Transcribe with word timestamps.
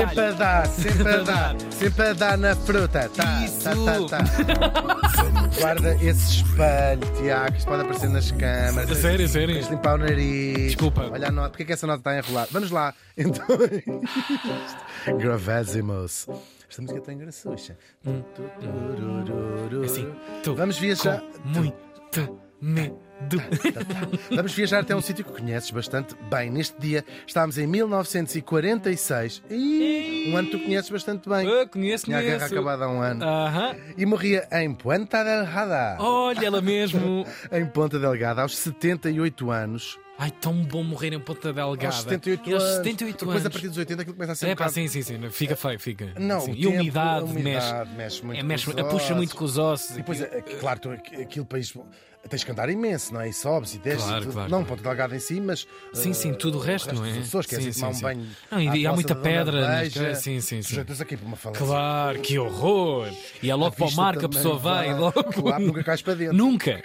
Sempre 0.00 0.20
a 0.20 0.30
dar, 0.32 0.66
sempre 0.66 1.12
a 1.12 1.16
dar, 1.18 1.56
sempre 1.70 2.06
a 2.08 2.12
dar 2.14 2.38
na 2.38 2.56
fruta. 2.56 3.08
Tá, 3.10 3.44
Isso. 3.44 3.60
tá, 3.64 3.74
tá, 4.08 4.24
tá. 4.24 5.60
Guarda 5.60 5.94
esse 6.02 6.36
espelho, 6.36 7.12
Tiago, 7.18 7.56
isto 7.56 7.68
pode 7.68 7.82
aparecer 7.82 8.08
nas 8.08 8.30
câmaras. 8.30 8.96
Sério, 8.98 9.28
sério. 9.28 9.54
Tens 9.54 9.66
de 9.66 9.74
limpar 9.74 9.94
o 9.96 9.98
nariz. 9.98 10.56
Desculpa. 10.72 11.10
Olha 11.12 11.28
a 11.28 11.30
nota, 11.30 11.50
porque 11.50 11.64
é 11.64 11.66
que 11.66 11.72
essa 11.74 11.86
nota 11.86 11.98
está 11.98 12.16
enrolada? 12.18 12.48
Vamos 12.50 12.70
lá. 12.70 12.94
Então. 13.16 13.44
Gravésimos. 15.18 16.26
Esta 16.68 16.82
música 16.82 17.00
tem 17.00 17.18
graçucha. 17.18 17.76
Assim, 19.84 20.14
tu 20.42 20.54
Vamos 20.54 20.78
viajar. 20.78 21.22
muito 21.44 22.40
medo. 22.60 22.98
Vamos 24.34 24.52
viajar 24.54 24.80
até 24.80 24.96
um 24.96 25.00
sítio 25.02 25.24
que 25.24 25.32
conheces 25.32 25.70
bastante 25.70 26.14
bem. 26.30 26.50
Neste 26.50 26.78
dia 26.80 27.04
estávamos 27.26 27.58
em 27.58 27.66
1946. 27.66 29.42
E 29.50 30.30
um 30.32 30.36
ano 30.36 30.48
que 30.48 30.56
tu 30.58 30.64
conheces 30.64 30.90
bastante 30.90 31.28
bem. 31.28 31.46
Ah, 31.46 31.66
conheço, 31.66 32.04
Tinha 32.06 32.18
a 32.18 32.22
guerra 32.22 32.36
conheço. 32.38 32.54
acabada 32.54 32.84
há 32.84 32.88
um 32.90 33.00
ano. 33.02 33.24
Aham. 33.24 33.76
E 33.96 34.06
morria 34.06 34.48
em 34.52 34.72
Puente 34.74 35.10
Delgada. 35.10 35.96
Olha 36.02 36.46
ela 36.46 36.60
mesmo. 36.62 37.26
Em 37.52 37.66
Ponta 37.66 37.98
Delgada, 37.98 38.42
aos 38.42 38.56
78 38.56 39.50
anos. 39.50 39.98
Ai, 40.22 40.30
tão 40.30 40.52
bom 40.62 40.82
morrer 40.84 41.14
em 41.14 41.18
Ponta 41.18 41.50
Delgada. 41.50 41.86
Aos 41.86 42.02
78 42.02 42.50
E 42.50 42.52
aos 42.52 42.62
anos. 42.62 42.76
78 42.76 43.18
Depois, 43.20 43.36
anos. 43.36 43.46
a 43.46 43.50
partir 43.50 43.68
dos 43.68 43.78
80, 43.78 44.02
aquilo 44.02 44.14
começa 44.14 44.32
a 44.32 44.34
ser 44.34 44.46
um 44.46 44.48
É 44.50 44.54
pá, 44.54 44.64
bocado... 44.64 44.74
sim, 44.74 44.86
sim, 44.88 45.02
sim. 45.02 45.30
Fica 45.30 45.56
feio, 45.56 45.80
fica. 45.80 46.12
Não, 46.18 46.40
Sim. 46.40 46.52
o 46.52 46.54
E 46.56 46.60
tempo, 46.62 46.74
umidade, 46.76 47.18
a 47.24 47.26
mexe. 47.26 47.40
umidade 47.40 47.90
mexe 47.96 48.24
muito 48.26 48.36
É, 48.38 48.42
com 48.42 48.46
mexe, 48.46 48.68
os 48.68 48.74
puxa 48.74 48.94
ossos. 48.96 49.16
muito 49.16 49.34
com 49.36 49.44
os 49.44 49.56
ossos. 49.58 49.90
E 49.92 49.94
depois, 49.94 50.20
é, 50.20 50.42
claro, 50.60 50.78
tu, 50.78 50.90
aquele 50.90 51.44
país 51.46 51.72
tens 52.28 52.44
que 52.44 52.50
andar 52.50 52.68
imenso, 52.68 53.14
não 53.14 53.22
é? 53.22 53.30
E 53.30 53.32
sobes 53.32 53.74
e 53.74 53.78
desces. 53.78 54.04
Claro, 54.04 54.24
e 54.24 54.26
claro, 54.32 54.50
não, 54.50 54.58
claro. 54.58 54.66
Ponta 54.76 54.82
Delgada 54.82 55.16
em 55.16 55.20
si, 55.20 55.40
mas. 55.40 55.66
Sim, 55.94 56.12
sim, 56.12 56.32
eh, 56.32 56.34
tudo 56.34 56.58
o 56.58 56.60
resto, 56.60 56.94
não 56.94 57.02
é? 57.02 57.12
das 57.14 57.26
Açores, 57.28 57.46
queres 57.46 57.64
Sim, 57.64 57.70
ir 57.70 57.74
tomar 57.80 57.92
sim, 57.94 57.98
um 57.98 58.02
banho. 58.02 58.26
Não, 58.50 58.60
e- 58.76 58.86
há 58.86 58.92
muita 58.92 59.14
pedra 59.16 59.66
Beija, 59.78 60.14
sim, 60.16 60.38
sim, 60.42 60.60
sim. 60.60 60.68
Sujeitas 60.68 61.00
aqui 61.00 61.16
para 61.16 61.26
uma 61.26 61.36
falência. 61.38 61.64
Claro, 61.64 62.20
que 62.20 62.38
horror! 62.38 63.08
E 63.42 63.48
é 63.50 63.54
logo 63.54 63.74
para 63.74 63.86
o 63.86 63.92
mar 63.96 64.18
que 64.18 64.26
a 64.26 64.28
pessoa 64.28 64.58
vai. 64.58 64.92
Logo. 64.94 65.22
Claro, 65.32 65.64
nunca 65.64 65.82
cais 65.82 66.02
para 66.02 66.12
dentro. 66.14 66.36
Nunca! 66.36 66.82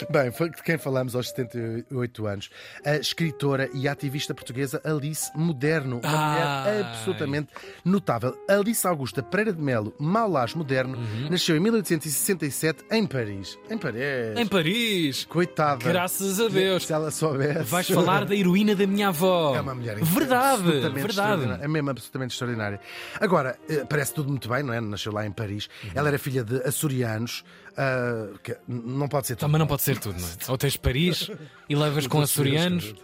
Bem, 0.10 0.30
foi 0.32 0.50
de 0.50 0.62
quem 0.62 0.78
falamos 0.78 1.14
aos 1.14 1.28
78 1.30 2.26
anos. 2.26 2.50
A 2.84 2.96
escritora 2.96 3.68
e 3.74 3.86
ativista 3.88 4.34
portuguesa 4.34 4.80
Alice 4.84 5.30
Moderno. 5.34 6.00
Uma 6.02 6.10
Ai. 6.12 6.28
mulher 6.68 6.84
absolutamente 6.86 7.48
notável. 7.84 8.34
Alice 8.48 8.86
Augusta 8.86 9.22
Pereira 9.22 9.52
de 9.52 9.60
Melo 9.60 9.94
Maulás 9.98 10.54
Moderno 10.54 10.96
Uhum. 10.96 11.28
nasceu 11.30 11.56
em 11.56 11.60
1867 11.60 12.84
em 12.90 13.06
Paris. 13.06 13.58
Em 13.70 13.78
Paris. 13.78 14.36
Em 14.36 14.46
Paris! 14.46 15.24
Coitada. 15.26 15.84
Graças 15.84 16.40
a 16.40 16.48
Deus! 16.48 16.86
Se 16.86 16.92
ela 16.92 17.10
soubesse. 17.10 17.64
Vais 17.64 17.88
falar 17.88 18.24
da 18.24 18.34
heroína 18.34 18.74
da 18.74 18.86
minha 18.86 19.08
avó. 19.08 19.54
É 19.56 19.60
uma 19.60 19.74
mulher 19.74 19.98
Verdade, 20.02 20.62
verdade. 20.90 21.58
É 21.62 21.68
mesmo 21.68 21.90
absolutamente 21.90 22.32
extraordinária. 22.34 22.80
Agora, 23.20 23.58
eh, 23.68 23.84
parece 23.88 24.14
tudo 24.14 24.28
muito 24.30 24.48
bem, 24.48 24.62
não 24.62 24.72
é? 24.74 24.80
Nasceu 24.80 25.12
lá 25.12 25.26
em 25.26 25.32
Paris. 25.32 25.68
Uhum. 25.84 25.90
Ela 25.94 26.08
era 26.08 26.18
filha 26.18 26.42
de 26.44 26.56
açorianos. 26.62 27.44
ah, 27.76 28.28
que 28.42 28.56
não 28.68 29.08
pode 29.08 29.28
ser. 29.28 29.36
Também 29.36 29.58
não 29.58 29.66
pode 29.66 29.82
ser 29.82 29.89
tudo, 29.98 30.20
não 30.20 30.28
é? 30.28 30.32
Ou 30.48 30.58
tens 30.58 30.76
Paris 30.76 31.30
e 31.68 31.74
levas 31.74 32.06
com 32.06 32.20
açorianos. 32.20 32.94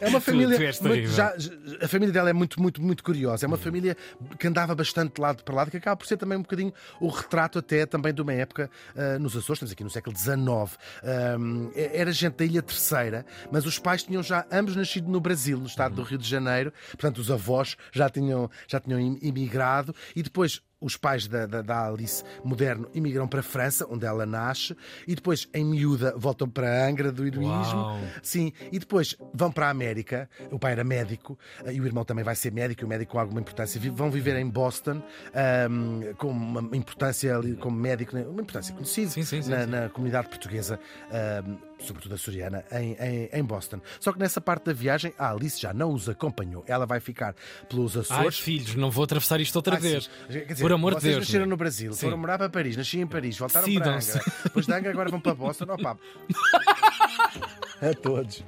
É 0.00 0.08
uma 0.08 0.20
Tu- 0.20 0.24
família. 0.24 0.72
tu 0.72 0.82
terrível. 0.82 1.12
já- 1.14 1.34
a 1.82 1.88
família 1.88 2.12
dela 2.12 2.30
é 2.30 2.32
muito, 2.32 2.60
muito, 2.60 2.80
muito 2.82 3.02
curiosa. 3.04 3.44
É 3.44 3.48
uma 3.48 3.56
família 3.56 3.96
que 4.38 4.46
andava 4.46 4.74
bastante 4.74 5.14
de 5.14 5.20
lado 5.20 5.42
para 5.44 5.54
lado, 5.54 5.70
que 5.70 5.76
acaba 5.76 5.96
por 5.96 6.06
ser 6.06 6.16
também 6.16 6.38
um 6.38 6.42
bocadinho 6.42 6.72
o 7.00 7.08
retrato 7.08 7.58
até 7.58 7.84
também 7.86 8.12
de 8.14 8.22
uma 8.22 8.32
época 8.32 8.70
ah, 8.96 9.18
nos 9.18 9.32
Açores, 9.36 9.56
estamos 9.58 9.72
aqui 9.72 9.84
no 9.84 9.90
século 9.90 10.16
XIX. 10.16 10.78
Ahm, 11.02 11.70
é- 11.74 11.98
era 12.00 12.12
gente 12.12 12.34
da 12.36 12.44
Ilha 12.44 12.62
Terceira, 12.62 13.24
mas 13.50 13.66
os 13.66 13.78
pais 13.78 14.02
tinham 14.02 14.22
já 14.22 14.46
ambos 14.50 14.76
nascido 14.76 15.08
no 15.10 15.20
Brasil, 15.20 15.58
no 15.58 15.66
estado 15.66 15.94
do 15.94 16.02
Rio 16.02 16.18
de 16.18 16.28
Janeiro. 16.28 16.72
Portanto, 16.92 17.18
os 17.18 17.30
avós 17.30 17.76
já 17.92 18.08
tinham, 18.08 18.50
já 18.68 18.80
tinham 18.80 18.98
im- 19.00 19.18
imigrado 19.22 19.94
e 20.14 20.22
depois 20.22 20.60
os 20.80 20.96
pais 20.96 21.26
da, 21.26 21.46
da, 21.46 21.62
da 21.62 21.86
Alice 21.86 22.24
Moderno 22.44 22.88
imigram 22.94 23.28
para 23.28 23.40
a 23.40 23.42
França, 23.42 23.86
onde 23.88 24.06
ela 24.06 24.24
nasce, 24.24 24.76
e 25.06 25.14
depois, 25.14 25.48
em 25.52 25.64
miúda, 25.64 26.14
voltam 26.16 26.48
para 26.48 26.68
a 26.68 26.88
Angra 26.88 27.12
do 27.12 27.26
heroísmo. 27.26 27.80
Uau. 27.80 28.00
Sim, 28.22 28.52
e 28.72 28.78
depois 28.78 29.16
vão 29.34 29.50
para 29.52 29.66
a 29.66 29.70
América. 29.70 30.28
O 30.50 30.58
pai 30.58 30.72
era 30.72 30.84
médico 30.84 31.38
eh, 31.64 31.74
e 31.74 31.80
o 31.80 31.86
irmão 31.86 32.04
também 32.04 32.24
vai 32.24 32.34
ser 32.34 32.52
médico, 32.52 32.82
e 32.82 32.84
o 32.84 32.88
médico 32.88 33.12
com 33.12 33.18
alguma 33.18 33.40
importância. 33.40 33.80
Vão 33.92 34.10
viver 34.10 34.36
em 34.36 34.48
Boston 34.48 35.02
ahm, 35.34 36.14
com 36.16 36.28
uma 36.28 36.76
importância 36.76 37.36
ali 37.36 37.56
como 37.56 37.76
médico, 37.76 38.14
né, 38.14 38.22
uma 38.22 38.42
importância 38.42 38.74
conhecida 38.74 39.10
Sim, 39.10 39.22
sim, 39.22 39.42
sim, 39.42 39.50
na, 39.50 39.66
na 39.66 39.88
comunidade 39.88 40.28
portuguesa, 40.28 40.78
ahm, 41.10 41.69
sobretudo 41.80 42.14
açoriana, 42.14 42.64
em, 42.72 42.92
em, 42.94 43.28
em 43.32 43.44
Boston. 43.44 43.80
Só 43.98 44.12
que 44.12 44.18
nessa 44.18 44.40
parte 44.40 44.64
da 44.66 44.72
viagem, 44.72 45.12
a 45.18 45.30
Alice 45.30 45.60
já 45.60 45.72
não 45.72 45.92
os 45.92 46.08
acompanhou. 46.08 46.64
Ela 46.66 46.86
vai 46.86 47.00
ficar 47.00 47.34
pelos 47.68 47.96
Ai, 47.96 48.02
Açores. 48.02 48.38
filhos, 48.38 48.74
não 48.74 48.90
vou 48.90 49.04
atravessar 49.04 49.40
isto 49.40 49.56
outra 49.56 49.76
Ah, 49.76 49.80
vez. 49.80 50.04
sim. 50.04 50.44
Dizer, 50.46 50.62
Por 50.62 50.72
amor 50.72 50.94
de 50.94 51.00
vocês 51.00 51.14
Deus. 51.14 51.26
nasceram 51.26 51.46
não 51.46 51.48
é? 51.48 51.50
no 51.50 51.56
Brasil, 51.56 51.92
Sim. 51.92 52.00
foram 52.06 52.16
morar 52.18 52.38
para 52.38 52.48
Paris, 52.50 52.76
nasci 52.76 52.98
em 53.00 53.06
Paris, 53.06 53.38
voltaram 53.38 53.64
para 53.64 53.72
Decidam-se. 53.72 54.18
Angra. 54.18 54.32
Depois 54.44 54.66
de 54.66 54.72
Angra 54.72 54.90
agora 54.90 55.10
vão 55.10 55.20
para 55.20 55.34
Boston. 55.34 55.64
Opa. 55.68 55.98
A 57.80 57.94
todos. 57.94 58.44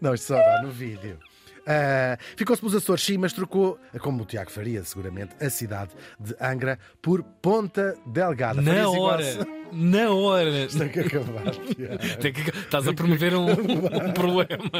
Não, 0.00 0.14
isto 0.14 0.26
só 0.28 0.36
dá 0.36 0.62
no 0.62 0.70
vídeo. 0.70 1.18
Ah, 1.68 2.16
Ficou-se 2.36 2.60
pelos 2.62 2.74
Açores, 2.74 3.04
sim, 3.04 3.18
mas 3.18 3.32
trocou, 3.34 3.78
como 4.00 4.22
o 4.22 4.26
Tiago 4.26 4.50
faria, 4.50 4.82
seguramente, 4.84 5.34
a 5.44 5.50
cidade 5.50 5.90
de 6.18 6.34
Angra 6.40 6.78
por 7.02 7.22
Ponta 7.22 7.94
Delgada. 8.06 8.62
Na 8.62 8.72
Farias 8.72 8.88
hora, 9.36 9.46
na 9.72 10.10
hora. 10.10 10.66
Tem 10.78 10.88
que 10.88 11.00
acabar, 11.00 11.50
Tiago. 11.50 12.20
Tem 12.20 12.32
que- 12.32 12.50
Estás 12.58 12.88
a 12.88 12.92
promover 12.94 13.34
um, 13.34 13.50
um 13.50 14.12
problema 14.12 14.70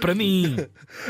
para 0.00 0.14
mim. 0.14 0.56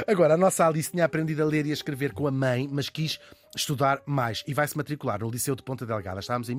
Agora, 0.06 0.34
a 0.34 0.36
nossa 0.38 0.66
Alice 0.66 0.90
tinha 0.90 1.04
aprendido 1.04 1.42
a 1.42 1.46
ler 1.46 1.66
e 1.66 1.70
a 1.70 1.74
escrever 1.74 2.12
com 2.12 2.26
a 2.26 2.30
mãe, 2.30 2.66
mas 2.70 2.88
quis 2.88 3.18
estudar 3.56 4.00
mais 4.06 4.42
e 4.46 4.54
vai 4.54 4.66
se 4.68 4.76
matricular 4.76 5.20
no 5.20 5.30
Liceu 5.30 5.54
de 5.56 5.62
Ponta 5.62 5.84
Delgada. 5.86 6.20
Estávamos 6.20 6.48
em 6.50 6.54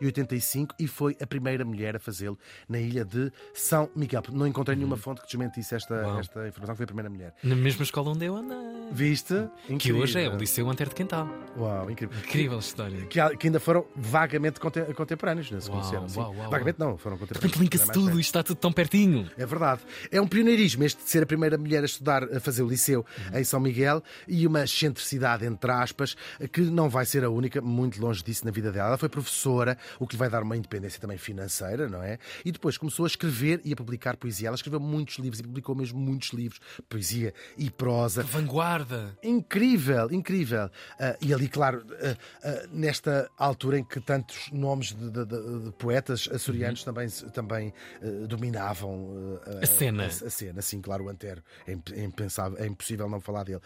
1885 0.00 0.74
e 0.78 0.86
foi 0.86 1.16
a 1.20 1.26
primeira 1.26 1.64
mulher 1.64 1.96
a 1.96 1.98
fazê-lo 1.98 2.38
na 2.68 2.78
ilha 2.78 3.04
de 3.04 3.30
São 3.54 3.88
Miguel. 3.94 4.22
Não 4.32 4.46
encontrei 4.46 4.76
nenhuma 4.76 4.96
fonte 4.96 5.20
que 5.20 5.26
desmentisse 5.26 5.74
esta, 5.74 5.94
Uau. 5.94 6.20
esta 6.20 6.46
informação, 6.48 6.74
que 6.74 6.78
foi 6.78 6.84
a 6.84 6.86
primeira 6.86 7.10
mulher. 7.10 7.34
Na 7.42 7.54
mesma 7.56 7.82
escola 7.82 8.10
onde 8.10 8.24
eu 8.24 8.36
andei. 8.36 8.56
Viste? 8.92 9.34
Que 9.66 9.74
Incrível. 9.74 10.02
hoje 10.02 10.20
é 10.20 10.28
o 10.28 10.36
Liceu 10.36 10.68
Antero 10.70 10.90
de 10.90 10.96
Quental. 10.96 11.28
Uau, 11.56 11.90
incrível. 11.90 12.18
Incrível 12.18 12.58
história. 12.58 13.06
Que, 13.06 13.36
que 13.36 13.46
ainda 13.48 13.60
foram 13.60 13.86
vagamente 13.94 14.60
conte- 14.60 14.80
contemporâneos, 14.94 15.50
não 15.50 15.60
se 15.60 15.68
Uau, 15.70 15.78
conheceram. 15.80 16.06
uau, 16.16 16.34
uau, 16.36 16.50
vagamente 16.50 16.78
não, 16.78 16.96
foram 16.96 17.18
contemporâneos. 17.18 17.56
Era 17.74 17.86
mais 17.86 17.90
tudo, 17.90 18.10
isto 18.20 18.20
está 18.30 18.42
tudo 18.42 18.56
tão 18.58 18.72
pertinho. 18.72 19.30
É 19.36 19.44
verdade. 19.46 19.80
É 20.10 20.20
um 20.20 20.26
pioneirismo 20.28 20.84
este 20.84 21.02
de 21.02 21.10
ser 21.10 21.22
a 21.22 21.26
primeira 21.26 21.58
mulher 21.58 21.82
a 21.82 21.86
estudar, 21.86 22.24
a 22.24 22.40
fazer 22.40 22.62
o 22.62 22.68
liceu 22.68 23.04
em 23.34 23.44
São 23.44 23.60
Miguel 23.60 24.02
e 24.26 24.46
uma 24.46 24.62
excentricidade, 24.64 25.44
entre 25.44 25.70
aspas, 25.70 26.05
que 26.52 26.60
não 26.60 26.88
vai 26.88 27.04
ser 27.06 27.24
a 27.24 27.30
única, 27.30 27.60
muito 27.60 28.00
longe 28.00 28.22
disso 28.22 28.44
na 28.44 28.50
vida 28.50 28.70
dela. 28.70 28.88
Ela 28.88 28.98
foi 28.98 29.08
professora, 29.08 29.76
o 29.98 30.06
que 30.06 30.14
lhe 30.14 30.18
vai 30.18 30.28
dar 30.30 30.42
uma 30.42 30.56
independência 30.56 31.00
também 31.00 31.18
financeira, 31.18 31.88
não 31.88 32.02
é? 32.02 32.18
E 32.44 32.52
depois 32.52 32.76
começou 32.78 33.04
a 33.04 33.08
escrever 33.08 33.60
e 33.64 33.72
a 33.72 33.76
publicar 33.76 34.16
poesia. 34.16 34.48
Ela 34.48 34.56
escreveu 34.56 34.80
muitos 34.80 35.18
livros 35.18 35.40
e 35.40 35.42
publicou 35.42 35.74
mesmo 35.74 35.98
muitos 35.98 36.30
livros, 36.32 36.60
poesia 36.88 37.32
e 37.56 37.70
prosa. 37.70 38.22
Vanguarda. 38.22 39.16
Incrível, 39.22 40.10
incrível. 40.12 40.70
Ah, 40.98 41.16
e 41.20 41.32
ali, 41.32 41.48
claro, 41.48 41.84
ah, 42.02 42.16
ah, 42.44 42.66
nesta 42.70 43.28
altura 43.38 43.78
em 43.78 43.84
que 43.84 44.00
tantos 44.00 44.50
nomes 44.52 44.88
de, 44.92 45.10
de- 45.10 45.24
de- 45.26 45.60
de 45.64 45.72
poetas 45.72 46.28
açorianos 46.32 46.84
também, 46.84 47.08
se- 47.08 47.24
também 47.30 47.72
ah, 48.02 48.26
dominavam 48.26 49.40
A 49.62 49.66
cena. 49.66 50.04
A, 50.04 50.06
a 50.06 50.30
cena, 50.30 50.62
sim, 50.62 50.80
claro, 50.80 51.04
o 51.04 51.08
Antero. 51.08 51.42
É, 51.66 51.72
é 51.92 52.04
impensável, 52.04 52.58
é 52.58 52.66
impossível 52.66 53.08
não 53.08 53.20
falar 53.20 53.44
dele. 53.44 53.60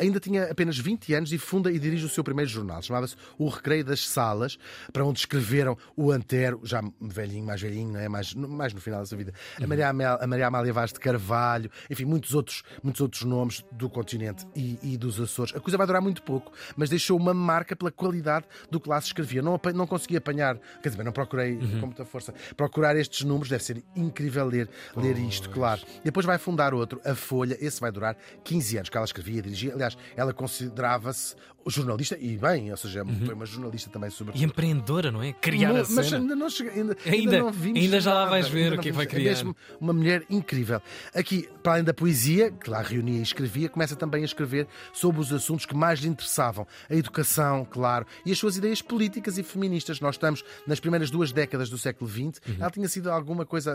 Ainda 0.00 0.20
tinha 0.20 0.50
apenas 0.50 0.78
20 0.78 1.14
anos 1.14 1.32
e 1.32 1.38
funda 1.38 1.70
e 1.76 1.78
dirige 1.78 2.04
o 2.04 2.08
seu 2.08 2.24
primeiro 2.24 2.50
jornal. 2.50 2.82
Chamava-se 2.82 3.16
O 3.38 3.48
Recreio 3.48 3.84
das 3.84 4.06
Salas, 4.08 4.58
para 4.92 5.04
onde 5.04 5.20
escreveram 5.20 5.76
o 5.96 6.10
Antero, 6.10 6.60
já 6.64 6.82
velhinho, 7.00 7.44
mais 7.44 7.60
velhinho, 7.60 7.92
não 7.92 8.00
é? 8.00 8.08
mais, 8.08 8.34
mais 8.34 8.72
no 8.72 8.80
final 8.80 9.00
da 9.00 9.06
sua 9.06 9.18
vida. 9.18 9.32
A, 9.62 9.66
Maria 9.66 9.88
Amélia, 9.88 10.18
a 10.20 10.26
Maria 10.26 10.46
Amália 10.46 10.72
Vaz 10.72 10.92
de 10.92 11.00
Carvalho, 11.00 11.70
enfim, 11.90 12.04
muitos 12.04 12.34
outros, 12.34 12.62
muitos 12.82 13.00
outros 13.00 13.22
nomes 13.22 13.64
do 13.72 13.88
continente 13.88 14.46
e, 14.54 14.78
e 14.82 14.96
dos 14.96 15.20
Açores. 15.20 15.54
A 15.54 15.60
coisa 15.60 15.76
vai 15.76 15.86
durar 15.86 16.02
muito 16.02 16.22
pouco, 16.22 16.52
mas 16.76 16.90
deixou 16.90 17.18
uma 17.18 17.34
marca 17.34 17.76
pela 17.76 17.90
qualidade 17.90 18.46
do 18.70 18.80
que 18.80 18.88
lá 18.88 19.00
se 19.00 19.08
escrevia. 19.08 19.42
Não, 19.42 19.60
não 19.74 19.86
consegui 19.86 20.16
apanhar, 20.16 20.58
quer 20.82 20.88
dizer, 20.88 21.02
não 21.02 21.12
procurei 21.12 21.56
com 21.80 21.86
muita 21.86 22.04
força. 22.04 22.34
Procurar 22.56 22.96
estes 22.96 23.22
números 23.22 23.48
deve 23.48 23.64
ser 23.64 23.82
incrível 23.94 24.46
ler, 24.46 24.68
ler 24.96 25.18
isto, 25.18 25.50
claro. 25.50 25.82
E 26.00 26.04
depois 26.04 26.24
vai 26.24 26.38
fundar 26.38 26.74
outro, 26.74 27.00
a 27.04 27.14
Folha, 27.14 27.56
esse 27.60 27.80
vai 27.80 27.90
durar 27.90 28.16
15 28.44 28.76
anos, 28.78 28.88
que 28.88 28.96
ela 28.96 29.06
escrevia, 29.06 29.42
dirigia. 29.42 29.74
Aliás, 29.74 29.96
ela 30.16 30.32
considerava-se 30.32 31.34
jornalista, 31.70 32.16
e 32.18 32.36
bem, 32.36 32.70
ou 32.70 32.76
seja, 32.76 33.04
foi 33.24 33.34
uma 33.34 33.46
jornalista 33.46 33.90
também 33.90 34.10
sobre. 34.10 34.36
E 34.38 34.44
empreendedora, 34.44 35.10
não 35.10 35.22
é? 35.22 35.32
Criar 35.32 35.70
a 35.70 35.72
mas, 35.74 35.90
mas 35.90 36.06
cena. 36.06 36.18
ainda 36.18 36.36
não 36.36 36.48
chega, 36.50 36.70
ainda, 36.72 36.96
Ainda- 37.06 37.38
não 37.38 37.50
vimos 37.52 37.80
ainda 37.80 38.00
já 38.00 38.12
lá 38.14 38.18
nada, 38.20 38.30
vais 38.30 38.48
ver 38.48 38.64
ainda 38.64 38.76
o 38.76 38.80
que 38.80 38.88
é 38.88 38.90
que 38.92 38.96
vai 38.96 39.06
vimos. 39.06 39.14
criar. 39.20 39.30
É 39.32 39.34
mesmo 39.34 39.56
uma 39.80 39.92
mulher 39.92 40.24
incrível. 40.30 40.80
Aqui, 41.14 41.48
para 41.62 41.72
além 41.72 41.84
da 41.84 41.92
poesia, 41.94 42.50
que 42.50 42.70
lá 42.70 42.80
reunia 42.82 43.18
e 43.18 43.22
escrevia, 43.22 43.68
começa 43.68 43.96
também 43.96 44.22
a 44.22 44.24
escrever 44.24 44.66
sobre 44.92 45.20
os 45.20 45.32
assuntos 45.32 45.66
que 45.66 45.74
mais 45.74 46.00
lhe 46.00 46.08
interessavam. 46.08 46.66
A 46.88 46.94
educação, 46.94 47.64
claro, 47.64 48.06
e 48.24 48.32
as 48.32 48.38
suas 48.38 48.56
ideias 48.56 48.80
políticas 48.82 49.38
e 49.38 49.42
feministas. 49.42 50.00
Nós 50.00 50.14
estamos 50.14 50.44
nas 50.66 50.78
primeiras 50.80 51.10
duas 51.10 51.32
décadas 51.32 51.68
do 51.70 51.78
século 51.78 52.08
XX. 52.10 52.40
Uhum. 52.48 52.56
Ela 52.60 52.70
tinha 52.70 52.88
sido 52.88 53.10
alguma 53.10 53.44
coisa, 53.44 53.72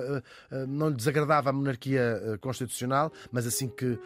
eh, 0.52 0.56
eh, 0.56 0.66
não 0.68 0.90
lhe 0.90 0.96
desagradava 0.96 1.50
a 1.50 1.54
monarquia 1.54 2.02
eh, 2.02 2.38
constitucional, 2.38 3.12
mas 3.32 3.46
assim 3.46 3.68
que, 3.68 3.98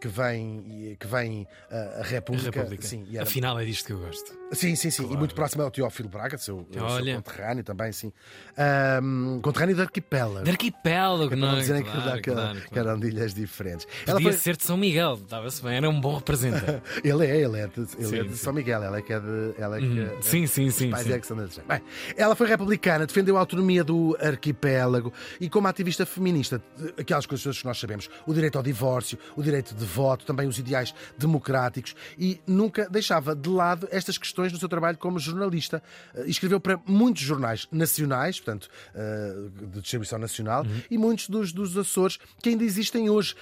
que 0.00 0.08
vem, 0.08 0.96
que 0.98 1.06
vem 1.06 1.46
a 1.70 2.00
A 2.00 2.02
República. 2.02 2.50
República. 2.58 2.86
Sim, 2.86 3.04
e 3.10 3.16
era- 3.16 3.26
Afinal, 3.34 3.58
é 3.58 3.64
disto 3.64 3.86
que 3.86 3.92
eu 3.92 3.98
gosto. 3.98 4.32
Sim, 4.52 4.76
sim, 4.76 4.90
sim. 4.90 5.02
E 5.02 5.06
Claro. 5.06 5.18
muito 5.18 5.34
próximo 5.34 5.64
ao 5.64 5.70
Teófilo 5.72 6.08
Braga, 6.08 6.38
seu, 6.38 6.64
seu 6.72 6.84
Olha. 6.84 7.16
conterrâneo 7.16 7.64
também, 7.64 7.90
sim. 7.90 8.12
Ahm, 8.56 9.40
conterrâneo 9.40 9.74
de 9.74 9.82
arquipélago. 9.82 10.44
De 10.44 10.50
arquipélago, 10.52 11.34
não 11.34 11.56
é? 11.56 11.58
dizerem 11.58 11.82
Claro, 11.82 12.00
que, 12.12 12.20
que, 12.22 12.30
claro, 12.30 12.60
que 12.60 12.68
claro. 12.68 12.88
eram 12.90 13.00
de 13.00 13.08
ilhas 13.08 13.34
diferentes. 13.34 13.88
Ela 14.06 14.18
Podia 14.18 14.30
foi- 14.30 14.40
ser 14.40 14.56
de 14.56 14.62
São 14.62 14.76
Miguel, 14.76 15.14
estava-se 15.14 15.60
bem, 15.60 15.74
era 15.76 15.90
um 15.90 16.00
bom 16.00 16.14
representante. 16.14 16.80
Ele 17.02 17.26
é, 17.26 17.40
ele 17.40 17.58
é 17.58 17.66
de, 17.66 17.80
ele 17.80 18.04
Sim, 18.06 18.18
é 18.20 18.22
de. 18.22 18.36
São 18.36 18.52
Miguel, 18.52 18.82
ela 18.84 18.98
é 18.98 19.02
que 19.02 19.12
é 19.12 19.18
de. 19.18 19.54
Ela 19.58 19.78
é 19.78 19.80
que 19.80 20.00
é- 20.00 20.22
sim, 20.22 20.46
sim, 20.46 20.70
sim. 20.70 20.90
Pais 20.90 21.04
sim. 21.06 21.12
é 21.12 21.18
que 21.18 21.26
são. 21.26 21.36
Bem, 21.36 21.82
ela 22.16 22.36
foi 22.36 22.46
republicana, 22.46 23.04
defendeu 23.06 23.36
a 23.36 23.40
autonomia 23.40 23.82
do 23.82 24.16
arquipélago 24.20 25.12
e, 25.40 25.48
como 25.48 25.66
ativista 25.66 26.06
feminista, 26.06 26.62
aquelas 26.96 27.26
coisas 27.26 27.58
que 27.58 27.64
nós 27.64 27.78
sabemos, 27.80 28.08
o 28.26 28.32
direito 28.32 28.56
ao 28.56 28.62
divórcio, 28.62 29.18
o 29.36 29.42
direito 29.42 29.74
de 29.74 29.84
voto, 29.84 30.24
também 30.24 30.46
os 30.46 30.58
ideais 30.58 30.94
democráticos 31.18 31.96
e 32.16 32.40
nunca 32.46 32.88
deixava 32.88 33.23
de 33.32 33.48
lado 33.48 33.88
estas 33.90 34.18
questões 34.18 34.52
no 34.52 34.58
seu 34.58 34.68
trabalho 34.68 34.98
como 34.98 35.18
jornalista. 35.18 35.80
Eh, 36.14 36.24
Escreveu 36.26 36.58
para 36.58 36.80
muitos 36.84 37.22
jornais 37.22 37.68
nacionais, 37.70 38.40
portanto, 38.40 38.68
eh, 38.94 39.34
de 39.70 39.80
distribuição 39.80 40.18
nacional, 40.18 40.66
e 40.90 40.98
muitos 40.98 41.28
dos, 41.28 41.52
dos 41.52 41.76
Açores 41.76 42.18
que 42.42 42.48
ainda 42.48 42.64
existem 42.64 43.08
hoje. 43.08 43.34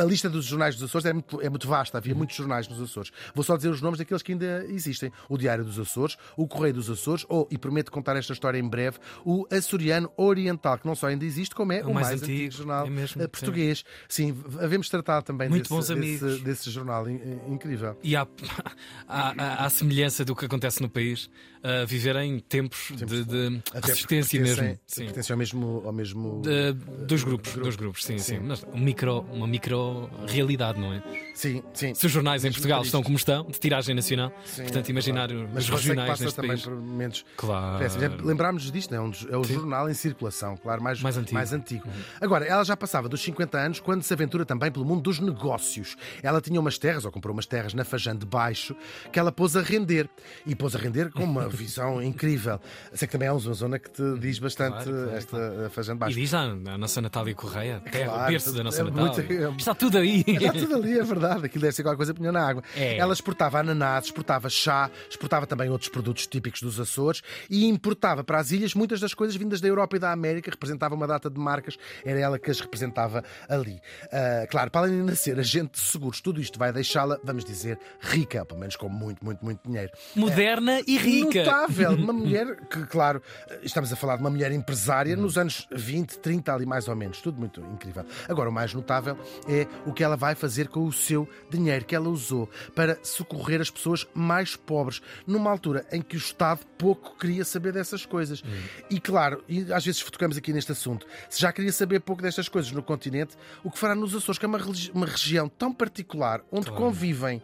A 0.00 0.04
lista 0.04 0.28
dos 0.30 0.44
jornais 0.46 0.74
dos 0.76 0.84
Açores 0.84 1.04
é 1.06 1.12
muito, 1.12 1.40
é 1.42 1.48
muito 1.48 1.68
vasta, 1.68 1.98
havia 1.98 2.14
muitos 2.14 2.34
jornais 2.36 2.66
nos 2.68 2.80
Açores. 2.80 3.10
Vou 3.34 3.44
só 3.44 3.56
dizer 3.56 3.68
os 3.68 3.80
nomes 3.80 3.98
daqueles 3.98 4.22
que 4.22 4.32
ainda 4.32 4.64
existem: 4.68 5.12
o 5.28 5.36
Diário 5.36 5.64
dos 5.64 5.78
Açores, 5.78 6.16
o 6.36 6.46
Correio 6.48 6.74
dos 6.74 6.88
Açores, 6.88 7.24
ou, 7.28 7.46
e 7.50 7.58
prometo 7.58 7.90
contar 7.92 8.16
esta 8.16 8.32
história 8.32 8.58
em 8.58 8.68
breve, 8.68 8.98
o 9.24 9.46
Açoriano 9.50 10.10
Oriental, 10.16 10.78
que 10.78 10.86
não 10.86 10.94
só 10.94 11.08
ainda 11.08 11.24
existe, 11.24 11.54
como 11.54 11.72
é 11.72 11.84
o, 11.84 11.92
mais, 11.92 12.22
antigo, 12.22 12.52
jornal 12.52 12.86
é 12.86 12.90
mesmo, 12.90 13.20
eh, 13.20 13.24
sim. 13.24 13.30
português. 13.30 13.84
Sim, 14.08 14.36
havemos 14.60 14.88
tratado 14.88 15.24
também 15.24 15.48
Muito 15.48 15.62
desse, 15.64 15.74
bons 15.74 15.88
desse- 15.88 16.24
amigos. 16.24 16.42
desse 16.42 16.70
jornal 16.70 17.08
in- 17.08 17.20
incrível. 17.48 17.96
E 18.02 18.16
há, 18.16 18.26
há, 19.06 19.34
há- 19.36 19.64
há 19.66 19.70
semelhança 19.70 20.24
do 20.24 20.34
que 20.34 20.44
acontece 20.46 20.80
no 20.80 20.88
país, 20.88 21.28
a 21.62 21.84
viver 21.84 22.16
em 22.16 22.38
tempos 22.38 22.92
de, 22.96 23.24
de 23.24 23.62
resistência 23.74 24.40
mesmo. 24.40 24.78
Sim. 24.86 25.04
Pertencem 25.04 25.34
ao 25.34 25.38
mesmo. 25.38 25.82
Ao 25.84 25.92
mesmo 25.92 26.42
De- 26.42 26.72
dos 27.04 27.22
grupos, 27.24 27.54
dos 27.54 27.76
grupos, 27.76 28.04
sim, 28.04 28.18
sim. 28.18 28.38
Mas 28.40 28.64
um 28.72 28.78
micro, 28.78 29.20
uma 29.32 29.46
micro 29.46 30.08
realidade, 30.26 30.80
não 30.80 30.92
é? 30.92 31.02
Sim, 31.34 31.62
sim. 31.72 31.94
Se 31.94 32.06
os 32.06 32.12
jornais 32.12 32.44
em 32.44 32.50
Portugal 32.52 32.82
estão 32.82 33.02
como 33.02 33.16
estão, 33.16 33.44
de 33.44 33.58
tiragem 33.58 33.94
nacional, 33.94 34.32
Sim, 34.44 34.62
portanto, 34.62 34.88
é 34.88 34.90
imaginar. 34.90 35.28
Mas 35.52 35.64
os 35.64 35.70
que 35.70 35.76
regionais 35.76 36.10
passa 36.10 36.24
neste 36.24 36.36
também 36.36 36.50
país. 36.50 36.62
por 36.62 36.74
momentos 36.74 37.24
Claro. 37.36 37.78
Péssimo. 37.78 38.26
Lembrámos-nos 38.26 38.72
disto, 38.72 38.90
não 38.94 38.98
é? 38.98 39.06
Um 39.06 39.12
é 39.30 39.36
o 39.36 39.44
jornal 39.44 39.88
em 39.90 39.94
circulação, 39.94 40.56
claro, 40.56 40.82
mais, 40.82 41.00
Mais 41.00 41.16
antigo. 41.16 41.38
Uhum. 41.38 41.56
antigo. 41.56 41.84
Agora, 42.20 42.44
ela 42.44 42.64
já 42.64 42.76
passava 42.76 43.08
dos 43.08 43.20
50 43.22 43.58
anos 43.58 43.80
quando 43.80 44.02
se 44.02 44.12
aventura 44.12 44.44
também 44.44 44.70
pelo 44.70 44.84
mundo 44.84 45.02
dos 45.02 45.18
negócios. 45.20 45.96
Ela 46.22 46.40
tinha 46.40 46.60
umas 46.60 46.78
terras, 46.78 47.04
ou 47.04 47.10
comprou 47.12 47.32
umas 47.32 47.46
terras 47.46 47.74
na 47.74 47.84
Fajã 47.84 48.16
de 48.16 48.24
Baixo, 48.26 48.74
que 49.12 49.18
ela 49.18 49.32
pôs 49.32 49.56
a 49.56 49.62
render. 49.62 50.08
E 50.46 50.54
pôs 50.54 50.74
a 50.74 50.78
render 50.78 51.10
com 51.10 51.24
uma 51.24 51.49
visão 51.50 52.02
incrível. 52.02 52.60
Sei 52.92 53.06
que 53.06 53.12
também 53.12 53.28
é 53.28 53.32
uma 53.32 53.40
zona 53.54 53.78
que 53.78 53.90
te 53.90 54.18
diz 54.18 54.38
bastante 54.38 54.84
Claro, 54.84 54.90
claro, 54.92 55.10
esta 55.16 55.70
Fajã 55.70 55.92
de 55.92 55.96
E 55.96 56.00
Baixo. 56.00 56.16
diz 56.16 56.34
a, 56.34 56.40
a 56.42 56.78
nossa 56.78 57.00
Natália 57.00 57.34
Correia, 57.34 57.80
terra, 57.90 58.10
claro, 58.12 58.32
berço 58.32 58.52
da 58.52 58.64
nossa 58.64 58.80
é 58.80 58.84
Natália. 58.84 59.12
muito- 59.14 59.32
é- 59.32 59.56
Está 59.56 59.74
tudo 59.74 59.98
aí. 59.98 60.24
Está 60.26 60.52
tudo 60.52 60.74
ali, 60.76 60.98
é 60.98 61.02
verdade. 61.02 61.46
Aquilo 61.46 61.62
deve 61.62 61.74
ser 61.74 61.82
qualquer 61.82 61.96
coisa 61.96 62.14
punha 62.14 62.32
na 62.32 62.46
água. 62.46 62.62
É. 62.76 62.96
Ela 62.96 63.12
exportava 63.12 63.58
ananás, 63.60 64.06
exportava 64.06 64.48
chá, 64.48 64.90
exportava 65.08 65.46
também 65.46 65.68
outros 65.70 65.88
produtos 65.90 66.26
típicos 66.26 66.60
dos 66.62 66.78
Açores 66.80 67.22
e 67.48 67.66
importava 67.66 68.22
para 68.24 68.38
as 68.38 68.50
ilhas 68.50 68.74
muitas 68.74 69.00
das 69.00 69.14
coisas 69.14 69.36
vindas 69.36 69.60
da 69.60 69.68
Europa 69.68 69.96
e 69.96 69.98
da 69.98 70.12
América. 70.12 70.50
Representava 70.50 70.94
uma 70.94 71.06
data 71.06 71.28
de 71.30 71.38
marcas, 71.38 71.76
era 72.04 72.18
ela 72.18 72.38
que 72.38 72.50
as 72.50 72.60
representava 72.60 73.22
ali. 73.48 73.80
Ah, 74.12 74.46
claro, 74.50 74.70
para 74.70 74.82
além 74.86 74.98
de 74.98 75.02
nascer 75.04 75.38
agente 75.38 75.72
de 75.72 75.80
seguros, 75.80 76.20
tudo 76.20 76.40
isto 76.40 76.58
vai 76.58 76.72
deixá-la, 76.72 77.18
vamos 77.24 77.44
dizer, 77.44 77.78
rica, 78.00 78.44
pelo 78.44 78.60
menos 78.60 78.76
com 78.76 78.88
muito, 78.88 79.24
muito, 79.24 79.44
muito 79.44 79.60
dinheiro. 79.66 79.90
Moderna 80.14 80.80
e 80.86 80.96
rica. 80.98 81.39
Notável, 81.44 81.92
uma 81.92 82.12
mulher 82.14 82.56
que, 82.66 82.84
claro, 82.86 83.22
estamos 83.62 83.92
a 83.92 83.96
falar 83.96 84.16
de 84.16 84.22
uma 84.22 84.30
mulher 84.30 84.52
empresária 84.52 85.16
nos 85.16 85.36
anos 85.38 85.66
20, 85.72 86.18
30, 86.18 86.54
ali 86.54 86.66
mais 86.66 86.88
ou 86.88 86.96
menos, 86.96 87.20
tudo 87.20 87.38
muito 87.38 87.60
incrível. 87.60 88.04
Agora, 88.28 88.48
o 88.48 88.52
mais 88.52 88.72
notável 88.74 89.18
é 89.48 89.66
o 89.86 89.92
que 89.92 90.02
ela 90.04 90.16
vai 90.16 90.34
fazer 90.34 90.68
com 90.68 90.86
o 90.86 90.92
seu 90.92 91.28
dinheiro 91.50 91.84
que 91.84 91.94
ela 91.94 92.08
usou 92.08 92.48
para 92.74 92.98
socorrer 93.02 93.60
as 93.60 93.70
pessoas 93.70 94.06
mais 94.14 94.56
pobres, 94.56 95.00
numa 95.26 95.50
altura 95.50 95.86
em 95.92 96.00
que 96.02 96.16
o 96.16 96.18
Estado 96.18 96.60
pouco 96.78 97.16
queria 97.18 97.44
saber 97.44 97.72
dessas 97.72 98.04
coisas. 98.06 98.42
E, 98.90 98.98
claro, 99.00 99.42
e 99.48 99.72
às 99.72 99.84
vezes 99.84 100.02
tocamos 100.02 100.36
aqui 100.36 100.52
neste 100.52 100.72
assunto, 100.72 101.06
se 101.28 101.40
já 101.40 101.52
queria 101.52 101.72
saber 101.72 102.00
pouco 102.00 102.22
destas 102.22 102.48
coisas 102.48 102.72
no 102.72 102.82
continente, 102.82 103.36
o 103.62 103.70
que 103.70 103.78
fará 103.78 103.94
nos 103.94 104.14
Açores, 104.14 104.38
que 104.38 104.44
é 104.44 104.48
uma, 104.48 104.58
uma 104.94 105.06
região 105.06 105.48
tão 105.48 105.72
particular, 105.72 106.40
onde 106.50 106.66
Claro. 106.66 106.84
convivem 106.84 107.42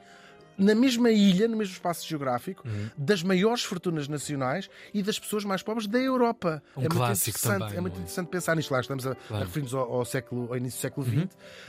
na 0.59 0.75
mesma 0.75 1.11
ilha, 1.11 1.47
no 1.49 1.57
mesmo 1.57 1.75
espaço 1.75 2.07
geográfico, 2.07 2.63
das 2.97 3.23
maiores 3.23 3.63
fortunas 3.65 4.09
nacionais 4.09 4.69
e 4.95 5.03
das 5.03 5.19
pessoas 5.19 5.45
mais 5.45 5.63
pobres 5.63 5.87
da 5.87 5.99
Europa. 5.99 6.63
Um 6.77 6.81
é 6.81 6.83
muito 6.85 6.97
clássico 6.97 7.31
interessante, 7.39 7.61
também, 7.61 7.79
é 7.79 7.81
muito 7.81 7.95
é? 7.95 7.99
interessante 7.99 8.29
pensar 8.29 8.57
nisto. 8.57 8.71
Lá 8.73 8.81
estamos 8.81 9.07
a, 9.07 9.13
a 9.13 9.15
Claro. 9.15 9.45
referir-nos 9.45 9.75
ao, 9.75 9.93
ao 9.93 10.05
século, 10.05 10.49
ao 10.51 10.57
início 10.57 10.79
do 10.79 10.83
século 10.83 11.07
XX, 11.07 11.17
Uhum. 11.17 11.29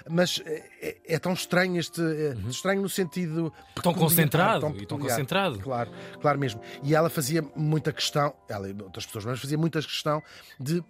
mas 0.10 0.42
é, 0.46 0.66
é- 0.82 0.98
é 1.16 1.20
tão 1.20 1.34
estranho 1.34 1.78
este 1.80 2.02
é, 2.02 2.36
estranho 2.50 2.82
no 2.82 2.90
sentido 2.90 3.52
Tão 3.82 3.94
concentrado, 3.94 4.62
tão 4.62 4.74
tão 4.86 5.00
concentrado. 5.00 5.60
Claro, 5.60 5.92
claro 6.22 6.40
mesmo. 6.40 6.62
E 6.84 6.96
ela 6.96 7.10
fazia 7.10 7.42
muita 7.56 7.92
questão, 7.92 8.34
ela 8.48 8.70
e 8.70 8.76
outras 8.82 9.06
pessoas, 9.06 9.26
mas 9.26 9.40
fazia 9.40 9.58
muita 9.58 9.82
questão 9.82 10.22
de 10.60 10.84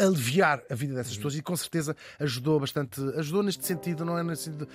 aliviar 0.00 0.62
a 0.70 0.74
vida 0.74 0.92
Uhum. 0.92 0.98
dessas 0.98 1.16
pessoas 1.16 1.36
e 1.36 1.42
com 1.42 1.56
certeza 1.56 1.96
ajudou 2.18 2.58
bastante, 2.58 3.00
ajudou 3.16 3.42
neste 3.42 3.64
sentido, 3.66 4.04
não 4.04 4.18
é 4.18 4.22
nesse 4.22 4.44
sentido 4.44 4.68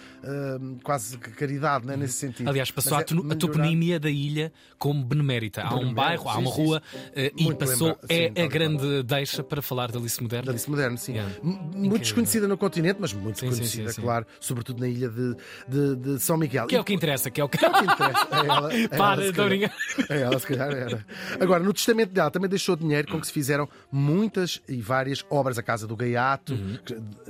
hum, 0.61 0.77
quase 0.83 1.17
caridade, 1.17 1.85
não 1.85 1.93
é 1.93 1.97
nesse 1.97 2.13
sentido. 2.13 2.47
Aliás, 2.49 2.71
passou 2.71 2.99
é 2.99 3.05
a 3.09 3.13
melhorar- 3.13 3.35
toponímia 3.35 3.99
da 3.99 4.09
ilha 4.09 4.51
como 4.77 5.03
benemérita. 5.03 5.61
Há 5.63 5.75
um 5.75 5.93
bairro, 5.93 6.29
há 6.29 6.37
uma 6.37 6.51
sim, 6.51 6.57
rua 6.57 6.81
sim. 6.91 6.97
eh, 7.15 7.31
e 7.37 7.53
passou. 7.55 7.97
é 8.09 8.43
a 8.43 8.47
grande 8.47 9.03
deixa 9.03 9.43
para 9.43 9.61
falar 9.61 9.91
da 9.91 9.99
Alice 9.99 10.21
Moderna. 10.21 10.45
Da 10.45 10.51
Alice 10.51 10.69
Moderno, 10.69 10.97
sim. 10.97 11.13
Yeah. 11.13 11.33
Muito 11.43 11.99
desconhecida 12.01 12.47
no 12.47 12.57
continente, 12.57 12.97
mas 12.99 13.13
muito 13.13 13.39
conhecida, 13.39 13.93
claro, 13.93 14.25
sobretudo 14.39 14.79
na 14.79 14.87
ilha 14.87 15.09
de, 15.09 15.35
de- 15.67 15.95
de 15.95 16.19
São 16.19 16.37
Miguel. 16.37 16.67
Que 16.67 16.75
é 16.75 16.79
o 16.79 16.83
que 16.83 16.93
interessa, 16.93 17.29
que 17.31 17.39
é 17.41 17.43
o 17.43 17.49
que. 17.49 17.57
que 17.57 17.65
interessa. 17.65 18.25
É 18.35 18.47
ela, 18.47 18.73
é 18.73 18.87
Para, 18.87 19.21
ela, 19.21 19.29
estou 19.29 19.45
a 19.45 19.49
calhar. 19.49 19.73
É 20.09 20.21
ela, 20.21 20.39
se 20.39 20.47
calhar 20.47 20.71
era. 20.71 21.05
Agora, 21.39 21.63
no 21.63 21.73
testamento 21.73 22.11
dela 22.11 22.29
também 22.29 22.49
deixou 22.49 22.75
dinheiro 22.75 23.07
com 23.07 23.19
que 23.19 23.27
se 23.27 23.33
fizeram 23.33 23.67
muitas 23.91 24.61
e 24.67 24.81
várias 24.81 25.14
obras. 25.29 25.57
A 25.57 25.63
Casa 25.63 25.85
do 25.87 25.95
Gaiato, 25.95 26.53
Uhum. 26.53 26.77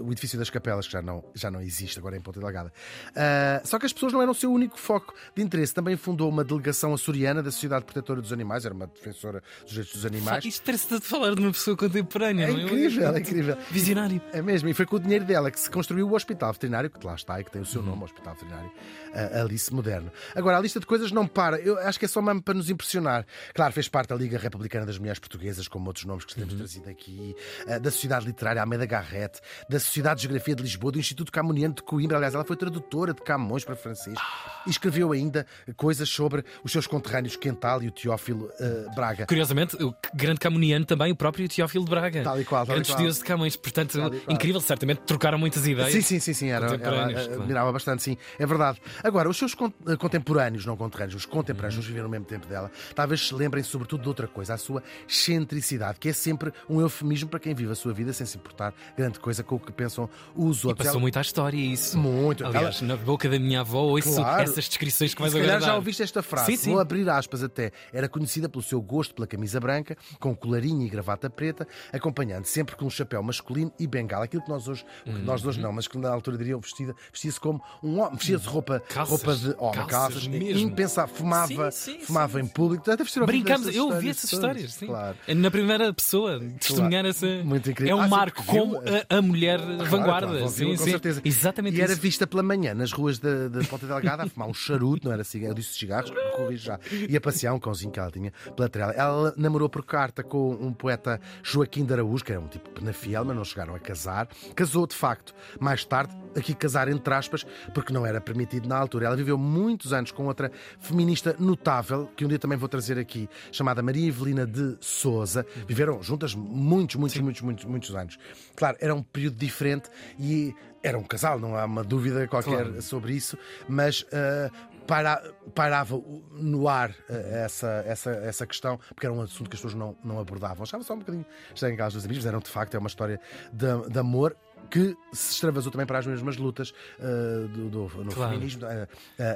o 0.07 0.11
edifício 0.11 0.37
das 0.39 0.49
Capelas, 0.49 0.85
que 0.87 0.93
já 0.93 1.01
não, 1.01 1.23
já 1.33 1.51
não 1.51 1.61
existe 1.61 1.99
agora 1.99 2.15
em 2.17 2.21
Ponta 2.21 2.39
Delgada. 2.39 2.71
Ah, 3.15 3.61
só 3.63 3.77
que 3.77 3.85
as 3.85 3.93
pessoas 3.93 4.13
não 4.13 4.21
eram 4.21 4.31
o 4.31 4.35
seu 4.35 4.51
único 4.51 4.77
foco 4.79 5.13
de 5.35 5.41
interesse. 5.41 5.73
Também 5.73 5.95
fundou 5.95 6.29
uma 6.29 6.43
delegação 6.43 6.93
açoriana 6.93 7.41
da 7.43 7.51
Sociedade 7.51 7.85
Protetora 7.85 8.21
dos 8.21 8.31
Animais, 8.33 8.65
era 8.65 8.73
uma 8.73 8.87
defensora 8.87 9.43
dos 9.61 9.71
direitos 9.71 9.93
dos 9.93 10.05
animais. 10.05 10.43
Isto 10.45 10.63
parece 10.65 10.87
de 10.99 11.01
falar 11.01 11.35
de 11.35 11.41
uma 11.41 11.51
pessoa 11.51 11.75
contemporânea, 11.77 12.45
É 12.45 12.51
não 12.51 12.59
incrível, 12.61 13.13
é 13.15 13.19
incrível. 13.19 13.57
Visionário. 13.71 14.21
É 14.33 14.41
mesmo, 14.41 14.69
e 14.69 14.73
foi 14.73 14.85
com 14.85 14.95
o 14.95 14.99
dinheiro 14.99 15.25
dela 15.25 15.51
que 15.51 15.59
se 15.59 15.69
construiu 15.69 16.07
o 16.09 16.13
Hospital 16.15 16.51
Veterinário, 16.53 16.89
que 16.89 17.05
lá 17.05 17.15
está 17.15 17.39
e 17.39 17.43
que 17.43 17.51
tem 17.51 17.61
o 17.61 17.65
seu 17.65 17.81
Uhum. 17.81 17.87
nome, 17.89 18.03
Hospital 18.05 18.33
Veterinário 18.33 18.71
a 19.13 19.41
Alice 19.41 19.73
Moderno. 19.73 20.11
Agora, 20.35 20.57
a 20.57 20.59
lista 20.59 20.77
de 20.79 20.85
coisas 20.85 21.09
não 21.11 21.25
para. 21.25 21.57
Eu 21.61 21.77
acho 21.79 21.97
que 21.97 22.03
é 22.03 22.07
só 22.07 22.21
mesmo 22.21 22.41
para 22.41 22.53
nos 22.53 22.69
impressionar. 22.69 23.25
Claro, 23.53 23.71
fez 23.71 23.87
parte 23.87 24.09
da 24.09 24.15
Liga 24.15 24.37
Republicana 24.37 24.85
das 24.85 24.97
Mulheres 24.97 25.19
Portuguesas, 25.19 25.69
como 25.69 25.87
outros 25.87 26.03
nomes 26.05 26.25
que 26.25 26.35
temos 26.35 26.51
Uhum. 26.51 26.59
trazido 26.59 26.89
aqui, 26.89 27.33
eh, 27.65 27.74
da 27.79 27.91
Sociedade 27.91 28.25
Literária 28.25 28.61
Almeida 28.61 28.85
Garrett, 28.85 29.39
da 29.69 29.79
Sociedade 29.79 30.17
de 30.17 30.23
Geografia 30.23 30.55
de 30.55 30.63
Lisboa, 30.63 30.91
do 30.91 30.99
Instituto 30.99 31.31
Camoniano 31.31 31.73
de 31.75 31.83
Coimbra. 31.83 32.17
Aliás, 32.17 32.33
ela 32.33 32.43
foi 32.45 32.55
tradutora 32.55 33.13
de 33.13 33.21
Camões 33.21 33.63
para 33.63 33.75
francês 33.75 34.17
e 34.65 34.69
escreveu 34.69 35.11
ainda 35.11 35.45
coisas 35.75 36.09
sobre 36.09 36.43
os 36.63 36.71
seus 36.71 36.87
conterrâneos 36.87 37.35
Quental 37.35 37.83
e 37.83 37.87
o 37.87 37.91
Teófilo 37.91 38.49
eh, 38.59 38.85
Braga. 38.95 39.25
Curiosamente, 39.25 39.75
o 39.83 39.93
grande 40.13 40.39
camuniano 40.39 40.85
também, 40.85 41.11
o 41.11 41.15
próprio 41.15 41.47
Teófilo 41.47 41.85
de 41.85 41.89
Braga. 41.91 42.23
Tal 42.23 42.39
e 42.41 42.45
qual, 42.45 42.65
tal 42.65 42.75
Grande 42.75 42.89
estudioso 42.89 43.19
de 43.19 43.25
Camões. 43.25 43.55
Portanto, 43.55 43.99
incrível, 44.29 44.61
certamente 44.61 44.99
trocaram 44.99 45.37
muitas 45.37 45.65
ideias. 45.67 45.91
Sim, 45.91 46.01
sim, 46.01 46.19
sim, 46.19 46.33
sim. 46.33 46.47
Era, 46.49 46.65
ela 46.65 46.75
eh, 46.75 47.13
claro. 47.13 47.41
admirava 47.41 47.71
bastante, 47.71 48.03
sim. 48.03 48.17
É 48.39 48.45
verdade. 48.45 48.81
Agora, 49.03 49.29
os 49.29 49.37
seus 49.37 49.53
eh, 49.53 49.95
contemporâneos, 49.97 50.65
não 50.65 50.75
conterrâneos, 50.77 51.15
os 51.15 51.25
Uhum. 51.25 51.31
contemporâneos, 51.31 51.75
nos 51.77 51.85
viveram 51.85 52.05
no 52.05 52.11
mesmo 52.11 52.25
tempo 52.25 52.47
dela, 52.47 52.71
talvez 52.93 53.27
se 53.27 53.33
lembrem 53.33 53.63
sobretudo 53.63 54.01
de 54.03 54.07
outra 54.07 54.27
coisa, 54.27 54.53
a 54.53 54.57
sua 54.57 54.81
excentricidade, 55.07 55.99
que 55.99 56.09
é 56.09 56.13
sempre 56.13 56.53
um 56.69 56.79
eufemismo 56.79 57.29
para 57.29 57.39
quem 57.39 57.53
vive 57.53 57.64
a 57.71 57.75
sua 57.75 57.93
vida 57.93 58.11
sem 58.13 58.25
se 58.25 58.37
importar 58.37 58.73
grande 58.97 59.19
coisa 59.19 59.43
com 59.43 59.55
o 59.55 59.59
que 59.59 59.71
pensam 59.71 60.09
os 60.35 60.63
E 60.63 60.67
outros. 60.67 60.85
passou 60.85 60.91
Ela- 60.97 61.01
muito 61.01 61.17
à 61.17 61.21
história 61.21 61.57
isso. 61.57 61.97
Muito. 61.97 62.45
Aliás, 62.45 62.77
Ela- 62.81 62.87
na 62.87 62.95
boca 62.95 63.29
da 63.29 63.37
minha 63.39 63.61
avó, 63.61 63.81
ouço 63.81 64.15
Claro. 64.15 64.41
essa 64.41 64.55
essas 64.55 64.69
descrições 64.69 65.13
que 65.13 65.21
vais 65.21 65.33
Se 65.33 65.39
agradar. 65.39 65.61
já 65.61 65.75
ouviste 65.75 66.01
esta 66.01 66.23
frase, 66.23 66.51
Sim, 66.51 66.57
sim. 66.57 66.71
vou 66.71 66.79
abrir 66.79 67.09
aspas 67.09 67.43
até. 67.43 67.71
Era 67.91 68.07
conhecida 68.07 68.47
pelo 68.47 68.63
seu 68.63 68.81
gosto 68.81 69.13
pela 69.13 69.27
camisa 69.27 69.59
branca, 69.59 69.97
com 70.19 70.35
colarinho 70.35 70.81
e 70.85 70.89
gravata 70.89 71.29
preta, 71.29 71.67
acompanhando 71.91 72.45
sempre 72.45 72.75
com 72.75 72.85
um 72.85 72.89
chapéu 72.89 73.21
masculino 73.21 73.71
e 73.79 73.85
bengala. 73.87 74.25
Aquilo 74.25 74.43
que 74.43 74.49
nós 74.49 74.67
hoje, 74.67 74.85
que 75.03 75.11
nós 75.11 75.41
Uhum. 75.43 75.49
hoje 75.49 75.59
não, 75.59 75.71
mas 75.73 75.87
que 75.87 75.97
na 75.97 76.09
altura 76.09 76.37
diriam 76.37 76.59
vestida, 76.59 76.95
vestia-se 77.11 77.39
como 77.39 77.61
um 77.83 77.99
homem, 77.99 78.15
vestia-se 78.17 78.47
roupa, 78.47 78.79
Calças. 78.79 79.09
roupa 79.23 79.35
de 79.35 79.55
homem, 79.57 79.73
Calças 79.75 79.91
calças, 79.91 80.27
mesmo. 80.27 80.59
impensável, 80.59 81.13
fumava, 81.15 81.71
Sim, 81.71 81.99
fumava 81.99 82.39
em 82.39 82.47
público. 82.47 82.83
Destas 82.85 83.75
eu 83.75 83.87
ouvi 83.87 84.09
essas 84.09 84.31
histórias, 84.31 84.73
sim. 84.73 84.87
Claro. 84.87 85.17
Na 85.35 85.51
primeira 85.51 85.93
pessoa, 85.93 86.39
testemunhar 86.59 87.05
essa. 87.05 87.25
Muito 87.45 87.69
incrível. 87.69 87.93
É 87.93 87.95
um 87.95 88.01
Ah, 88.01 88.05
sim, 88.05 88.09
marco 88.09 88.41
viu? 88.41 88.51
como 88.53 88.77
a, 88.77 89.17
a 89.17 89.21
mulher 89.21 89.59
vanguarda. 89.59 90.27
Claro, 90.27 90.49
sim, 90.49 90.71
com 90.75 90.77
sim. 90.83 90.91
certeza. 90.91 91.21
Exatamente 91.23 91.77
E 91.77 91.81
era 91.81 91.91
isso. 91.93 92.01
vista 92.01 92.25
pela 92.25 92.41
manhã 92.41 92.73
nas 92.73 92.91
ruas 92.91 93.19
da, 93.19 93.47
da 93.47 93.63
Ponta 93.65 93.85
Delgada 93.85 94.23
a 94.23 94.27
fumar 94.27 94.47
um 94.49 94.53
charuto, 94.53 95.05
não 95.07 95.13
era 95.13 95.23
cigarro, 95.23 95.51
eu 95.51 95.55
disse 95.55 95.75
cigarros, 95.75 96.11
corrijo 96.35 96.65
já. 96.65 96.79
E 97.09 97.15
a 97.15 97.21
passear 97.21 97.53
um 97.53 97.59
cãozinho 97.59 97.91
que 97.91 97.99
ela 97.99 98.11
tinha 98.11 98.31
pela 98.55 98.69
trela. 98.69 98.93
Ela 98.93 99.33
namorou 99.37 99.69
por 99.69 99.83
carta 99.85 100.23
com 100.23 100.51
um 100.51 100.73
poeta 100.73 101.19
Joaquim 101.43 101.85
de 101.85 101.93
Araújo, 101.93 102.23
que 102.23 102.31
era 102.31 102.41
um 102.41 102.47
tipo 102.47 102.69
penafiel, 102.71 103.23
mas 103.25 103.35
não 103.35 103.43
chegaram 103.43 103.75
a 103.75 103.79
casar. 103.79 104.27
Casou 104.55 104.85
de 104.87 104.95
facto 104.95 105.33
mais 105.59 105.83
tarde, 105.85 106.13
aqui 106.35 106.53
casar 106.53 106.87
entre 106.87 107.13
aspas, 107.13 107.45
porque 107.73 107.93
não 107.93 108.05
era 108.05 108.19
permitido 108.21 108.67
na 108.67 108.77
altura. 108.77 109.07
Ela 109.07 109.15
viveu 109.15 109.37
muitos 109.37 109.93
anos 109.93 110.11
com 110.11 110.25
outra 110.27 110.51
feminista 110.79 111.35
notável, 111.39 112.09
que 112.15 112.25
um 112.25 112.27
dia 112.27 112.39
também 112.39 112.57
vou 112.57 112.67
trazer 112.69 112.97
aqui, 112.99 113.29
chamada 113.51 113.81
Maria 113.81 114.07
Evelina 114.07 114.45
de 114.45 114.77
Souza. 114.79 115.45
Viveram 115.67 116.01
juntas 116.03 116.35
muitos, 116.35 116.95
muitos, 116.95 117.19
muitos, 117.19 117.41
muitos, 117.41 117.65
muitos 117.65 117.95
anos. 117.95 118.17
Claro, 118.55 118.77
era 118.79 118.93
um 118.93 119.01
período 119.03 119.35
diferente 119.37 119.89
e 120.19 120.53
era 120.83 120.97
um 120.97 121.03
casal, 121.03 121.39
não 121.39 121.55
há 121.55 121.65
uma 121.65 121.83
dúvida 121.83 122.27
qualquer 122.27 122.63
Claro. 122.63 122.81
sobre 122.81 123.13
isso, 123.13 123.37
mas 123.67 124.05
ah, 124.13 124.51
para- 124.87 125.21
pairava 125.53 126.01
no 126.31 126.67
ar 126.67 126.93
ah, 127.09 127.13
essa, 127.13 127.83
essa, 127.85 128.11
essa 128.11 128.47
questão, 128.47 128.77
porque 128.89 129.05
era 129.05 129.13
um 129.13 129.21
assunto 129.21 129.49
que 129.49 129.55
as 129.55 129.61
pessoas 129.61 129.73
não, 129.73 129.95
não 130.03 130.19
abordavam. 130.19 130.63
Achava 130.63 130.83
só 130.83 130.93
um 130.93 130.99
bocadinho 130.99 131.25
estranho 131.53 131.73
em 131.73 131.77
casa 131.77 131.95
dos 131.95 132.05
amigos, 132.05 132.23
mas 132.23 132.29
eram 132.29 132.39
de 132.39 132.49
facto 132.49 132.75
é 132.75 132.79
uma 132.79 132.87
história 132.87 133.19
de, 133.51 133.89
de 133.89 133.99
amor 133.99 134.35
que 134.69 134.95
se 135.13 135.33
extravasou 135.33 135.71
também 135.71 135.85
para 135.87 135.99
as 135.99 136.05
mesmas 136.05 136.37
lutas 136.37 136.73
ah, 136.99 137.47
do, 137.53 137.69
do- 137.69 138.03
no 138.03 138.11
Claro. 138.13 138.31
feminismo. 138.33 138.63
Ah, 138.65 138.87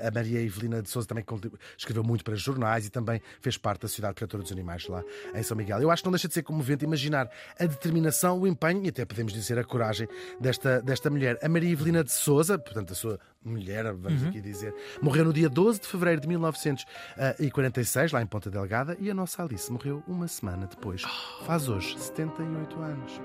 a- 0.03 0.07
a 0.07 0.12
Maria 0.12 0.41
Evelina 0.41 0.81
de 0.81 0.89
Souza 0.89 1.07
também 1.07 1.24
escreveu 1.77 2.03
muito 2.03 2.24
para 2.24 2.36
jornais 2.36 2.86
e 2.86 2.89
também 2.89 3.21
fez 3.41 3.57
parte 3.57 3.81
da 3.83 3.88
Sociedade 3.88 4.15
Protetora 4.15 4.43
dos 4.43 4.51
Animais 4.51 4.88
lá 4.88 5.03
em 5.33 5.43
São 5.43 5.55
Miguel. 5.55 5.81
Eu 5.81 5.91
acho 5.91 6.01
que 6.03 6.07
não 6.07 6.12
deixa 6.12 6.27
de 6.27 6.33
ser 6.33 6.43
comovente 6.43 6.83
imaginar 6.83 7.29
a 7.59 7.65
determinação, 7.65 8.39
o 8.39 8.48
empenho 8.48 8.83
e 8.86 8.89
até 8.89 9.05
podemos 9.05 9.31
dizer 9.33 9.57
a 9.59 9.63
coragem 9.63 10.07
desta, 10.39 10.81
desta 10.81 11.09
mulher. 11.09 11.38
A 11.41 11.48
Maria 11.50 11.71
Evelina 11.71 12.03
de 12.03 12.12
Souza, 12.12 12.57
portanto 12.57 12.91
a 12.91 12.95
sua 12.95 13.19
mulher, 13.43 13.93
vamos 13.93 14.24
aqui 14.25 14.41
dizer, 14.41 14.74
morreu 15.01 15.24
no 15.25 15.31
dia 15.33 15.48
12 15.50 15.79
de 15.79 15.88
fevereiro 15.88 16.19
de 16.21 16.27
1946, 16.27 18.12
lá 18.12 18.21
em 18.21 18.25
Ponta 18.25 18.50
Delgada, 18.50 18.98
e 19.00 19.09
a 19.09 19.13
nossa 19.13 19.41
Alice 19.43 19.71
morreu 19.71 20.03
uma 20.07 20.27
semana 20.27 20.67
depois. 20.67 21.03
Faz 21.45 21.69
hoje 21.69 21.98
78 22.00 22.79
anos. 22.81 23.21